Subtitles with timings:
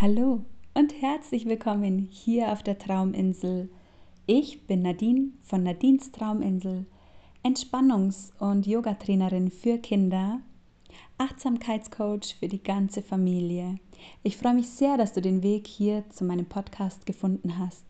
[0.00, 3.68] Hallo und herzlich willkommen hier auf der Trauminsel.
[4.26, 6.86] Ich bin Nadine von Nadines Trauminsel,
[7.42, 10.38] Entspannungs- und Yogatrainerin für Kinder,
[11.18, 13.80] Achtsamkeitscoach für die ganze Familie.
[14.22, 17.84] Ich freue mich sehr, dass du den Weg hier zu meinem Podcast gefunden hast.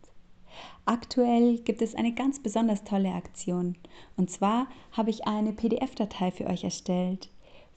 [0.86, 3.76] Aktuell gibt es eine ganz besonders tolle Aktion.
[4.16, 7.28] Und zwar habe ich eine PDF-Datei für euch erstellt.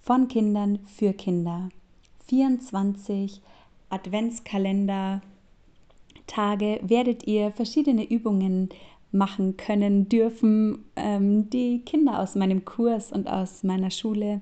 [0.01, 1.67] Von Kindern für Kinder.
[2.27, 3.41] 24
[3.91, 5.21] Adventskalender
[6.27, 8.69] Tage werdet ihr verschiedene Übungen
[9.11, 14.41] machen können, dürfen, ähm, die Kinder aus meinem Kurs und aus meiner Schule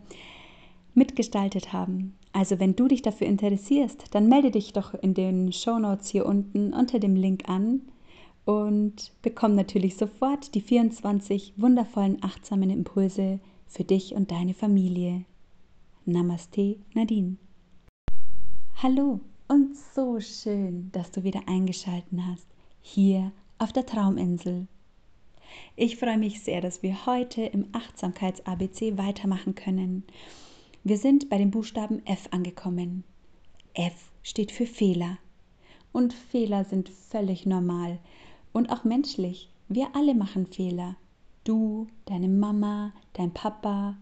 [0.93, 2.15] mitgestaltet haben.
[2.31, 6.25] Also wenn du dich dafür interessierst, dann melde dich doch in den Show Notes hier
[6.27, 7.81] unten unter dem Link an
[8.45, 15.25] und bekomm natürlich sofort die 24 wundervollen achtsamen Impulse für dich und deine Familie.
[16.05, 17.37] Namaste, Nadine.
[18.81, 22.47] Hallo und so schön, dass du wieder eingeschalten hast,
[22.81, 24.67] hier auf der Trauminsel.
[25.75, 30.03] Ich freue mich sehr, dass wir heute im Achtsamkeits-ABC weitermachen können.
[30.83, 33.03] Wir sind bei dem Buchstaben F angekommen.
[33.73, 35.17] F steht für Fehler.
[35.91, 37.97] Und Fehler sind völlig normal
[38.53, 39.49] und auch menschlich.
[39.67, 40.95] Wir alle machen Fehler.
[41.43, 43.97] Du, deine Mama, dein Papa,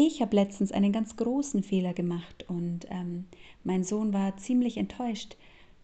[0.00, 3.24] ich habe letztens einen ganz großen Fehler gemacht und ähm,
[3.64, 5.36] mein Sohn war ziemlich enttäuscht,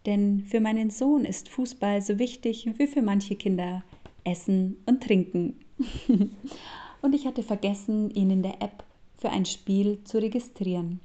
[0.05, 3.83] denn für meinen Sohn ist Fußball so wichtig wie für manche Kinder
[4.23, 5.59] Essen und Trinken.
[7.01, 8.85] und ich hatte vergessen, ihn in der App
[9.17, 11.01] für ein Spiel zu registrieren.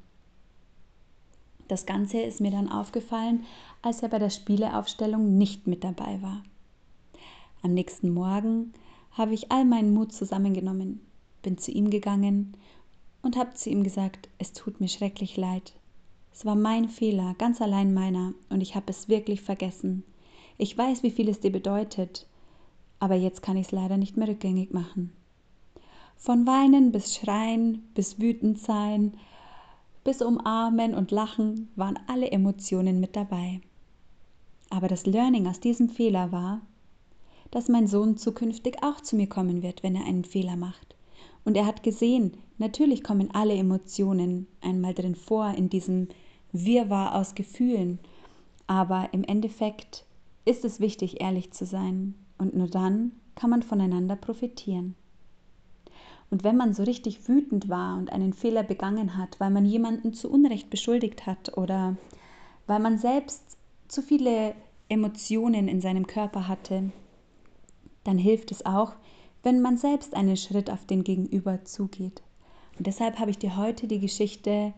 [1.67, 3.45] Das Ganze ist mir dann aufgefallen,
[3.83, 6.45] als er bei der Spieleaufstellung nicht mit dabei war.
[7.63, 8.73] Am nächsten Morgen
[9.11, 11.01] habe ich all meinen Mut zusammengenommen,
[11.43, 12.55] bin zu ihm gegangen
[13.23, 15.73] und habe zu ihm gesagt, es tut mir schrecklich leid.
[16.33, 20.05] Es war mein Fehler, ganz allein meiner, und ich habe es wirklich vergessen.
[20.59, 22.27] Ich weiß, wie viel es dir bedeutet,
[22.99, 25.13] aber jetzt kann ich es leider nicht mehr rückgängig machen.
[26.17, 29.15] Von Weinen bis Schreien, bis wütend sein,
[30.05, 33.61] bis Umarmen und Lachen waren alle Emotionen mit dabei.
[34.71, 36.61] Aber das Learning aus diesem Fehler war,
[37.51, 40.95] dass mein Sohn zukünftig auch zu mir kommen wird, wenn er einen Fehler macht.
[41.45, 46.09] Und er hat gesehen, natürlich kommen alle Emotionen einmal drin vor in diesem
[46.53, 47.99] Wirrwarr aus Gefühlen.
[48.67, 50.05] Aber im Endeffekt
[50.45, 52.15] ist es wichtig, ehrlich zu sein.
[52.39, 54.95] Und nur dann kann man voneinander profitieren.
[56.31, 60.13] Und wenn man so richtig wütend war und einen Fehler begangen hat, weil man jemanden
[60.13, 61.97] zu Unrecht beschuldigt hat oder
[62.67, 63.59] weil man selbst
[63.89, 64.55] zu viele
[64.89, 66.93] Emotionen in seinem Körper hatte,
[68.05, 68.93] dann hilft es auch,
[69.43, 72.23] wenn man selbst einen Schritt auf den Gegenüber zugeht.
[72.79, 74.75] Und deshalb habe ich dir heute die Geschichte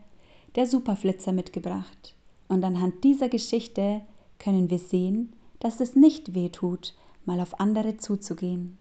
[0.54, 2.14] der Superflitzer mitgebracht.
[2.48, 4.02] Und anhand dieser Geschichte
[4.38, 8.78] können wir sehen, dass es nicht weh tut, mal auf andere zuzugehen.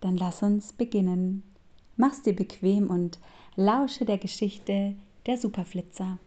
[0.00, 1.42] Dann lass uns beginnen.
[1.96, 3.18] Mach's dir bequem und
[3.56, 4.94] lausche der Geschichte
[5.26, 6.18] der Superflitzer.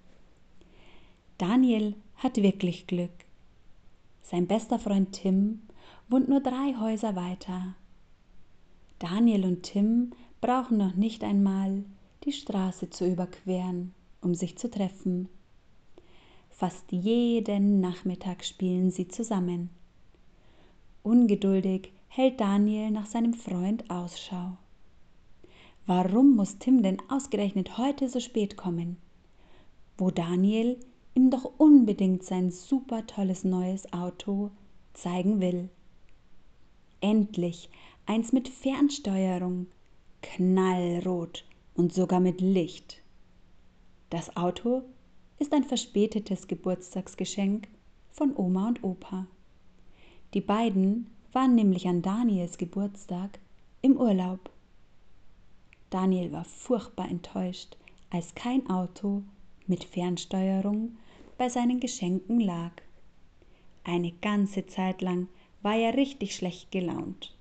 [1.37, 3.11] Daniel hat wirklich Glück.
[4.21, 5.61] Sein bester Freund Tim
[6.09, 7.75] wohnt nur drei Häuser weiter
[9.03, 11.83] Daniel und Tim brauchen noch nicht einmal
[12.23, 15.27] die Straße zu überqueren, um sich zu treffen.
[16.49, 19.71] Fast jeden Nachmittag spielen sie zusammen.
[21.01, 24.55] Ungeduldig hält Daniel nach seinem Freund Ausschau.
[25.85, 28.95] Warum muss Tim denn ausgerechnet heute so spät kommen?
[29.97, 30.79] Wo Daniel
[31.13, 34.51] ihm doch unbedingt sein super tolles neues Auto
[34.93, 35.67] zeigen will.
[37.01, 37.69] Endlich
[38.05, 39.67] eins mit Fernsteuerung,
[40.21, 43.01] knallrot und sogar mit Licht.
[44.09, 44.83] Das Auto
[45.39, 47.67] ist ein verspätetes Geburtstagsgeschenk
[48.11, 49.25] von Oma und Opa.
[50.33, 53.39] Die beiden waren nämlich an Daniels Geburtstag
[53.81, 54.49] im Urlaub.
[55.89, 57.77] Daniel war furchtbar enttäuscht,
[58.09, 59.23] als kein Auto
[59.65, 60.97] mit Fernsteuerung
[61.37, 62.71] bei seinen Geschenken lag.
[63.83, 65.27] Eine ganze Zeit lang
[65.61, 67.35] war er richtig schlecht gelaunt.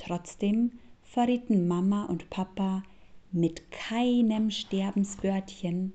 [0.00, 2.82] Trotzdem verrieten Mama und Papa
[3.32, 5.92] mit keinem Sterbenswörtchen,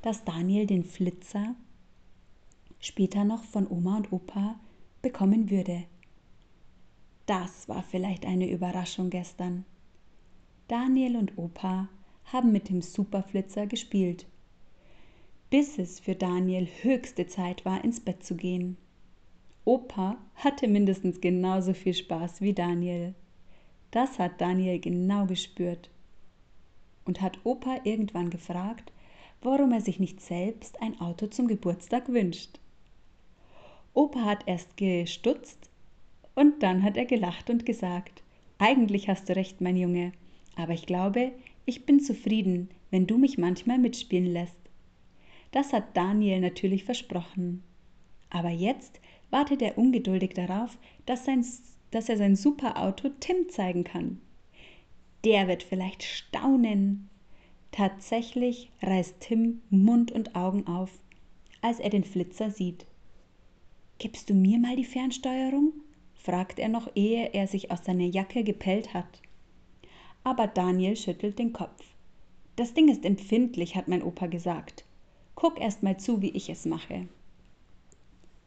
[0.00, 1.56] dass Daniel den Flitzer
[2.78, 4.60] später noch von Oma und Opa
[5.02, 5.82] bekommen würde.
[7.26, 9.64] Das war vielleicht eine Überraschung gestern.
[10.68, 11.88] Daniel und Opa
[12.26, 14.24] haben mit dem Superflitzer gespielt,
[15.50, 18.76] bis es für Daniel höchste Zeit war, ins Bett zu gehen.
[19.64, 23.14] Opa hatte mindestens genauso viel Spaß wie Daniel.
[23.92, 25.90] Das hat Daniel genau gespürt
[27.04, 28.90] und hat Opa irgendwann gefragt,
[29.42, 32.58] warum er sich nicht selbst ein Auto zum Geburtstag wünscht.
[33.92, 35.70] Opa hat erst gestutzt
[36.34, 38.22] und dann hat er gelacht und gesagt,
[38.58, 40.12] eigentlich hast du recht, mein Junge,
[40.56, 41.32] aber ich glaube,
[41.66, 44.56] ich bin zufrieden, wenn du mich manchmal mitspielen lässt.
[45.50, 47.62] Das hat Daniel natürlich versprochen.
[48.30, 49.00] Aber jetzt
[49.30, 51.44] wartet er ungeduldig darauf, dass, sein,
[51.92, 54.20] dass er sein Superauto Tim zeigen kann.
[55.24, 57.08] Der wird vielleicht staunen.
[57.70, 60.90] Tatsächlich reißt Tim Mund und Augen auf,
[61.60, 62.86] als er den Flitzer sieht.
[63.98, 65.72] Gibst du mir mal die Fernsteuerung?
[66.14, 69.20] fragt er noch, ehe er sich aus seiner Jacke gepellt hat.
[70.24, 71.84] Aber Daniel schüttelt den Kopf.
[72.56, 74.84] Das Ding ist empfindlich, hat mein Opa gesagt.
[75.34, 77.08] Guck erst mal zu, wie ich es mache.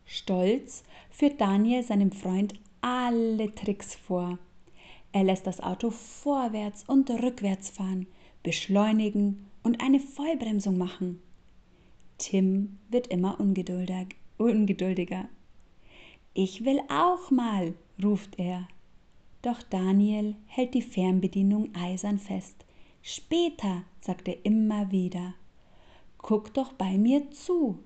[0.05, 2.53] Stolz führt Daniel seinem Freund
[2.87, 4.37] alle Tricks vor.
[5.11, 8.05] Er lässt das Auto vorwärts und rückwärts fahren,
[8.43, 11.19] beschleunigen und eine Vollbremsung machen.
[12.19, 15.27] Tim wird immer ungeduldiger.
[16.35, 17.73] Ich will auch mal,
[18.03, 18.67] ruft er.
[19.41, 22.67] Doch Daniel hält die Fernbedienung eisern fest.
[23.01, 25.33] Später, sagt er immer wieder.
[26.19, 27.79] Guck doch bei mir zu.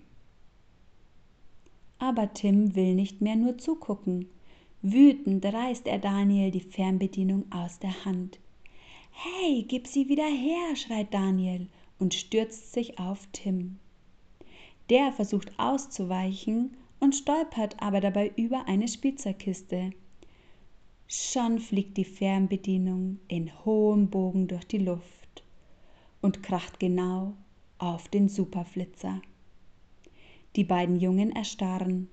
[2.00, 4.28] Aber Tim will nicht mehr nur zugucken.
[4.81, 8.40] Wütend reißt er Daniel die Fernbedienung aus der Hand.
[9.12, 11.68] Hey, gib sie wieder her, schreit Daniel
[12.00, 13.78] und stürzt sich auf Tim.
[14.90, 19.92] Der versucht auszuweichen und stolpert aber dabei über eine Spielzeugkiste.
[21.08, 25.44] Schon fliegt die Fernbedienung in hohem Bogen durch die Luft
[26.22, 27.34] und kracht genau
[27.80, 29.22] auf den Superflitzer.
[30.56, 32.10] Die beiden Jungen erstarren.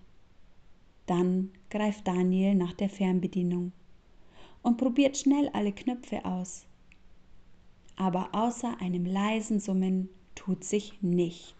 [1.07, 3.73] Dann greift Daniel nach der Fernbedienung
[4.63, 6.67] und probiert schnell alle Knöpfe aus.
[7.97, 11.55] Aber außer einem leisen Summen tut sich nichts.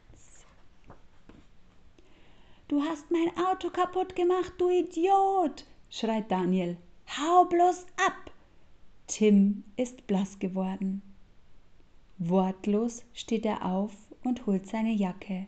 [2.69, 5.65] Du hast mein Auto kaputt gemacht, du Idiot!
[5.89, 6.77] schreit Daniel.
[7.17, 8.33] Hau bloß ab!
[9.07, 11.01] Tim ist blass geworden.
[12.19, 13.93] Wortlos steht er auf
[14.25, 15.47] und holt seine Jacke.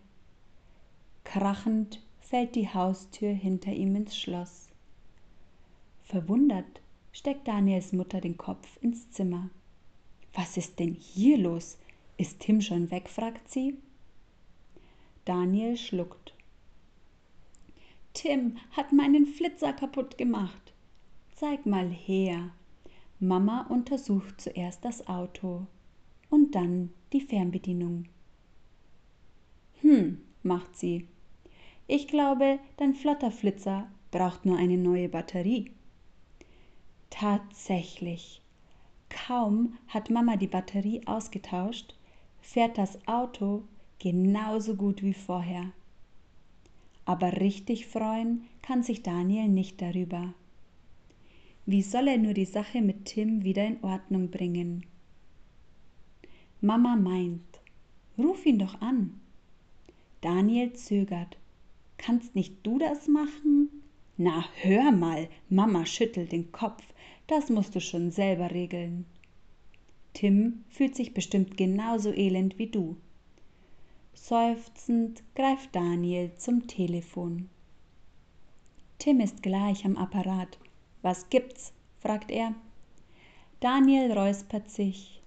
[1.25, 4.69] Krachend fällt die Haustür hinter ihm ins Schloss.
[6.05, 9.49] Verwundert steckt Daniels Mutter den Kopf ins Zimmer.
[10.35, 11.79] Was ist denn hier los?
[12.19, 13.09] Ist Tim schon weg?
[13.09, 13.79] fragt sie.
[15.25, 16.35] Daniel schluckt.
[18.13, 20.75] Tim hat meinen Flitzer kaputt gemacht.
[21.35, 22.51] Zeig mal her.
[23.21, 25.67] Mama untersucht zuerst das Auto
[26.29, 28.05] und dann die Fernbedienung.
[29.81, 31.09] Hm, macht sie.
[31.91, 35.71] Ich glaube, dein flotter Flitzer braucht nur eine neue Batterie.
[37.09, 38.43] Tatsächlich.
[39.09, 41.95] Kaum hat Mama die Batterie ausgetauscht,
[42.43, 43.63] fährt das Auto
[43.99, 45.73] genauso gut wie vorher.
[47.07, 50.35] Aber richtig freuen kann sich Daniel nicht darüber.
[51.65, 54.85] Wie soll er nur die Sache mit Tim wieder in Ordnung bringen?
[56.61, 57.61] Mama meint,
[58.19, 59.19] ruf ihn doch an.
[60.21, 61.39] Daniel zögert.
[61.99, 63.69] Kannst nicht du das machen?
[64.17, 66.83] Na, hör mal, Mama schüttelt den Kopf.
[67.27, 69.05] Das musst du schon selber regeln.
[70.15, 72.97] Tim fühlt sich bestimmt genauso elend wie du.
[74.15, 77.49] Seufzend greift Daniel zum Telefon.
[78.99, 80.59] Tim ist gleich am Apparat.
[81.03, 81.73] Was gibt's?
[82.01, 82.55] fragt er.
[83.61, 85.23] Daniel räuspert sich.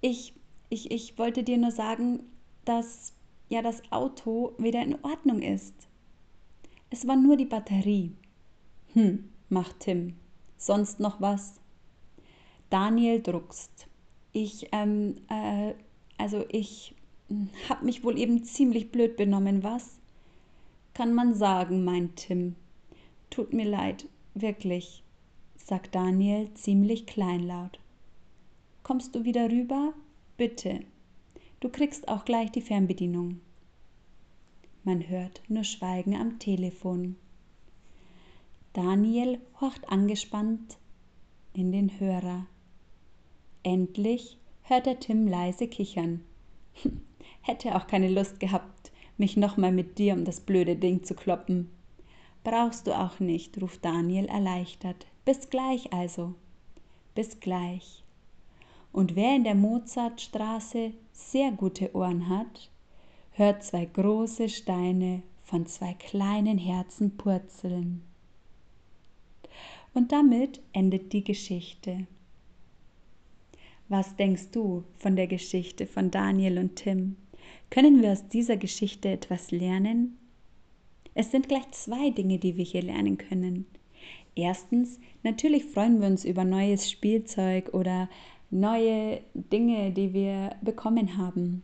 [0.00, 0.34] Ich,
[0.68, 2.20] ich, ich wollte dir nur sagen,
[2.64, 3.15] dass
[3.48, 5.74] ja das Auto wieder in Ordnung ist.
[6.90, 8.12] Es war nur die Batterie.
[8.92, 10.14] Hm, macht Tim.
[10.56, 11.60] Sonst noch was?
[12.70, 13.86] Daniel druckst.
[14.32, 15.74] Ich, ähm, äh,
[16.18, 16.94] also ich,
[17.68, 19.98] hab mich wohl eben ziemlich blöd benommen, was?
[20.94, 22.54] Kann man sagen, meint Tim.
[23.30, 25.02] Tut mir leid, wirklich,
[25.56, 27.78] sagt Daniel ziemlich kleinlaut.
[28.82, 29.92] Kommst du wieder rüber?
[30.36, 30.80] Bitte.
[31.60, 33.40] Du kriegst auch gleich die Fernbedienung.
[34.84, 37.16] Man hört nur Schweigen am Telefon.
[38.74, 40.76] Daniel horcht angespannt
[41.54, 42.46] in den Hörer.
[43.62, 46.22] Endlich hört er Tim leise kichern.
[47.40, 51.70] Hätte auch keine Lust gehabt, mich nochmal mit dir um das blöde Ding zu kloppen.
[52.44, 55.06] Brauchst du auch nicht, ruft Daniel erleichtert.
[55.24, 56.34] Bis gleich also.
[57.14, 58.04] Bis gleich.
[58.92, 62.70] Und wer in der Mozartstraße sehr gute Ohren hat,
[63.32, 68.02] hört zwei große Steine von zwei kleinen Herzen purzeln.
[69.94, 72.06] Und damit endet die Geschichte.
[73.88, 77.16] Was denkst du von der Geschichte von Daniel und Tim?
[77.70, 80.18] Können wir aus dieser Geschichte etwas lernen?
[81.14, 83.64] Es sind gleich zwei Dinge, die wir hier lernen können.
[84.34, 88.10] Erstens, natürlich freuen wir uns über neues Spielzeug oder
[88.50, 91.62] neue Dinge, die wir bekommen haben.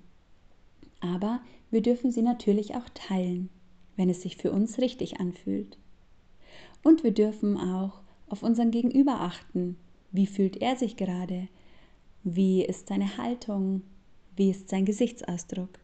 [1.01, 3.49] Aber wir dürfen sie natürlich auch teilen,
[3.97, 5.79] wenn es sich für uns richtig anfühlt.
[6.83, 9.77] Und wir dürfen auch auf unseren Gegenüber achten.
[10.11, 11.49] Wie fühlt er sich gerade?
[12.25, 13.83] Wie ist seine Haltung?
[14.37, 15.79] Wie ist sein Gesichtsausdruck?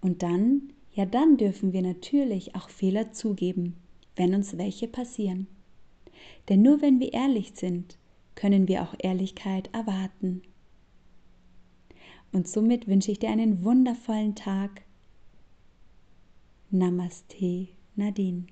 [0.00, 3.76] Und dann, ja dann dürfen wir natürlich auch Fehler zugeben,
[4.16, 5.46] wenn uns welche passieren.
[6.48, 7.96] Denn nur wenn wir ehrlich sind,
[8.34, 10.42] können wir auch Ehrlichkeit erwarten.
[12.32, 14.82] Und somit wünsche ich dir einen wundervollen Tag.
[16.70, 18.46] Namaste, Nadine.